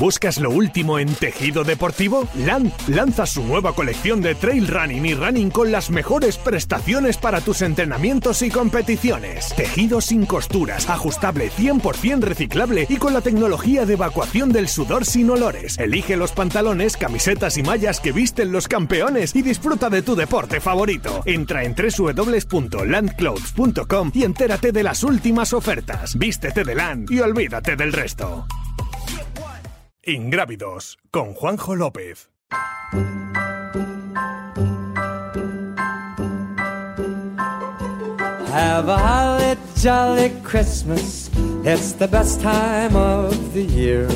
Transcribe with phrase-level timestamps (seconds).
[0.00, 2.28] ¿Buscas lo último en tejido deportivo?
[2.36, 7.40] LAN lanza su nueva colección de trail running y running con las mejores prestaciones para
[7.40, 9.52] tus entrenamientos y competiciones.
[9.56, 15.30] Tejido sin costuras, ajustable 100% reciclable y con la tecnología de evacuación del sudor sin
[15.30, 15.76] olores.
[15.78, 20.60] Elige los pantalones, camisetas y mallas que visten los campeones y disfruta de tu deporte
[20.60, 21.22] favorito.
[21.24, 26.16] Entra en www.landclothes.com y entérate de las últimas ofertas.
[26.16, 28.46] Vístete de LAN y olvídate del resto.
[30.08, 32.30] Ingrávidos con Juanjo López.
[38.50, 41.28] Have a holly jolly Christmas.
[41.62, 44.08] It's the best time of the year.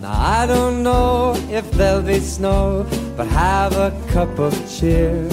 [0.00, 2.86] Now I don't know if there'll be snow,
[3.18, 5.28] but have a cup of cheer.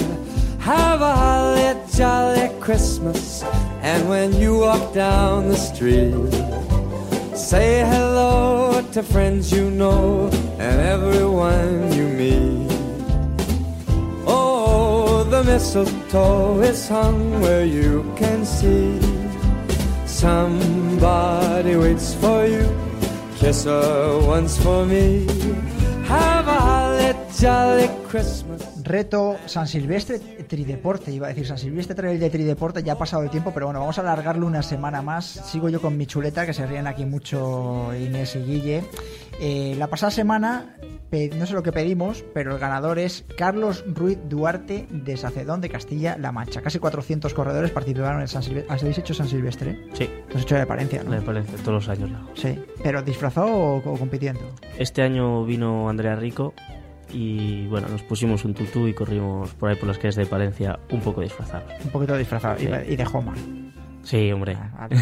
[0.60, 3.44] Have a holly jolly Christmas.
[3.82, 6.12] And when you walk down the street,
[7.36, 12.72] say hello to friends you know and everyone you meet.
[14.28, 19.00] Oh, the mistletoe is hung where you can see.
[20.06, 22.66] Somebody waits for you.
[23.38, 25.26] Kiss her once for me.
[26.06, 26.73] Have a.
[28.84, 33.22] Reto San Silvestre Trideporte, iba a decir San Silvestre Trail de Trideporte, ya ha pasado
[33.24, 35.26] el tiempo, pero bueno, vamos a alargarlo una semana más.
[35.26, 38.84] Sigo yo con mi chuleta, que se ríen aquí mucho Inés y Guille.
[39.42, 40.78] Eh, la pasada semana,
[41.38, 45.68] no sé lo que pedimos, pero el ganador es Carlos Ruiz Duarte de Sacedón de
[45.68, 46.62] Castilla-La Mancha.
[46.62, 48.74] Casi 400 corredores participaron en San Silvestre.
[48.74, 49.90] ¿Habéis hecho San Silvestre?
[49.92, 51.10] Sí, Lo has hecho de Palencia, ¿no?
[51.10, 52.30] me parece, todos los años hago.
[52.36, 54.40] Sí, pero disfrazado o, o compitiendo.
[54.78, 56.54] Este año vino Andrea Rico
[57.14, 60.78] y bueno, nos pusimos un tutú y corrimos por ahí por las calles de Palencia
[60.92, 61.72] un poco disfrazados.
[61.86, 62.72] Un poquito disfrazado y, Sí.
[62.90, 63.34] y de Homa.
[64.04, 64.58] Sí, hombre.
[64.60, 64.98] Ah, vale.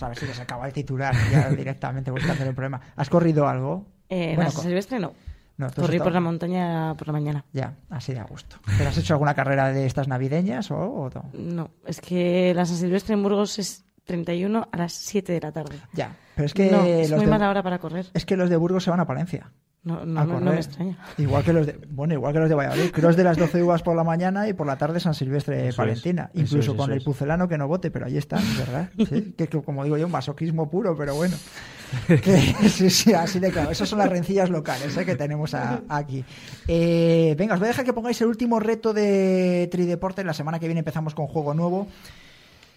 [0.00, 2.80] A ver si les acaba el titular ya directamente buscando el problema.
[2.96, 3.84] ¿Has corrido algo?
[4.08, 5.12] Eh, Bueno, la San co- Silvestre no.
[5.58, 7.44] No, Corrí por la montaña por la mañana.
[7.52, 8.56] Ya, así de a gusto.
[8.78, 11.24] ¿Pero has hecho alguna carrera de estas navideñas o, o no?
[11.34, 15.50] No, es que la San Silvestre en Burgos es 31 a las 7 de la
[15.50, 15.74] tarde.
[15.94, 18.06] Ya, pero es que no, es los muy de- mala hora para correr.
[18.14, 19.50] Es que los de Burgos se van a Palencia.
[19.84, 20.98] No, no, a no, me extraña.
[21.16, 22.90] Igual que los de, bueno, igual que los de Valladolid.
[22.90, 25.80] Cross de las 12 uvas por la mañana y por la tarde San Silvestre Eso
[25.80, 26.30] Valentina.
[26.34, 28.90] es, Incluso eso es, con el pucelano que no vote, pero ahí están, ¿verdad?
[28.98, 31.36] Sí, que, que como digo yo, un masoquismo puro, pero bueno.
[32.06, 33.70] Que- sí, sí, así de claro.
[33.70, 35.06] Esas son las rencillas locales ¿eh?
[35.06, 36.22] que tenemos a- aquí.
[36.66, 40.22] Eh, venga, os voy a dejar que pongáis el último reto de Trideporte.
[40.22, 41.86] La semana que viene empezamos con juego nuevo.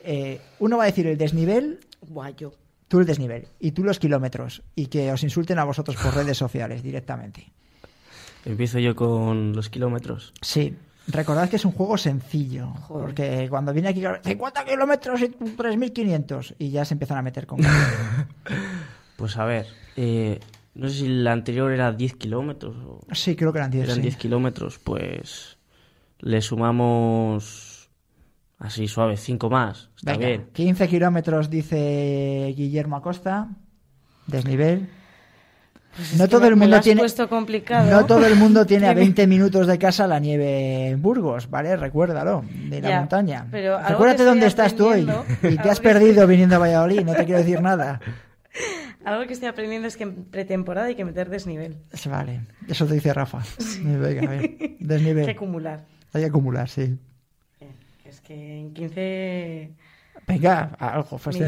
[0.03, 2.53] Eh, uno va a decir el desnivel, Guayo.
[2.91, 4.63] Tú el desnivel y tú los kilómetros.
[4.75, 7.49] Y que os insulten a vosotros por redes sociales directamente.
[8.43, 10.33] Empiezo yo con los kilómetros.
[10.41, 10.75] Sí.
[11.07, 13.05] Recordad que es un juego sencillo, Joder.
[13.05, 17.59] porque cuando viene aquí 50 kilómetros y 3.500 y ya se empiezan a meter con...
[19.15, 20.39] Pues a ver, eh,
[20.73, 23.83] no sé si la anterior era 10 kilómetros o sí, creo que eran 10.
[23.83, 24.01] eran sí.
[24.01, 25.57] 10 kilómetros, pues
[26.19, 27.70] le sumamos
[28.61, 29.89] así suave, 5 más.
[29.97, 30.45] Está Venga, bien.
[30.53, 33.49] 15 kilómetros dice Guillermo Acosta,
[34.27, 34.87] desnivel.
[35.95, 37.01] Pues es No todo me- el me mundo tiene.
[37.89, 41.49] No todo el mundo tiene a Tiene- 20 minutos de casa la nieve en Burgos,
[41.49, 41.75] ¿vale?
[41.75, 43.47] Recuérdalo, de la Ya, montaña.
[43.51, 45.05] pero Recuérdate dónde estás tú hoy
[45.43, 47.99] y te has perdido estoy- viniendo a Valladolid, no te quiero decir nada.
[49.03, 51.77] Algo que estoy aprendiendo es que en pretemporada hay que meter desnivel.
[52.07, 53.39] Vale, eso te dice Rafa.
[53.81, 54.39] Venga, a ver.
[54.41, 55.27] Hay que Desnivel.
[55.29, 55.85] acumular.
[56.13, 56.97] Hay que acumular, sí.
[58.11, 59.71] Es que en 15...
[60.27, 61.17] Venga, algo.
[61.17, 61.47] Pues, mil-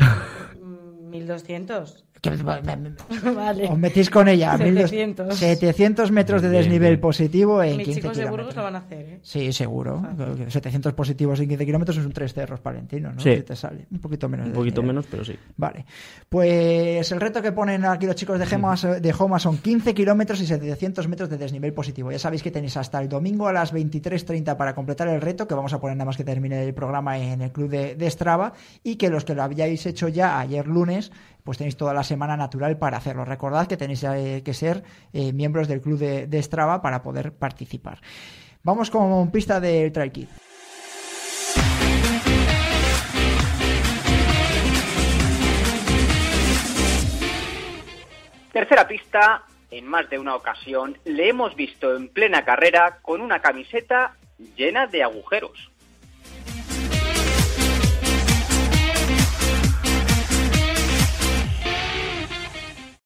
[0.62, 2.06] mm, 1200.
[3.36, 3.68] vale.
[3.70, 4.58] Os metís con ella.
[4.58, 5.36] 700.
[5.36, 8.30] 700 metros de desnivel positivo en Mis 15 chicos de.
[8.30, 9.20] Burgos lo van a hacer, ¿eh?
[9.22, 10.02] Sí, seguro.
[10.48, 13.22] 700 positivos en 15 kilómetros es un 3 cerros palentinos, ¿no?
[13.22, 13.36] Sí.
[13.36, 13.88] Si te sale.
[13.92, 14.48] Un poquito menos.
[14.48, 15.36] Un poquito menos, pero sí.
[15.58, 15.86] Vale.
[16.30, 20.40] Pues el reto que ponen aquí los chicos de Gema, de Homa son 15 kilómetros
[20.42, 22.12] y 700 metros de desnivel positivo.
[22.12, 25.56] Ya sabéis que tenéis hasta el domingo a las 23.30 para completar el reto, que
[25.56, 28.54] vamos a poner nada más que termine el programa en el club de, de Strava,
[28.84, 31.12] y que los que lo habíais hecho ya ayer lunes,
[31.44, 33.26] pues tenéis toda la semana natural para hacerlo.
[33.26, 37.34] Recordad que tenéis eh, que ser eh, miembros del club de, de Strava para poder
[37.34, 38.00] participar.
[38.64, 40.28] Vamos con pista del Trail Kid.
[48.54, 53.40] Tercera pista, en más de una ocasión le hemos visto en plena carrera con una
[53.40, 54.16] camiseta
[54.56, 55.73] llena de agujeros.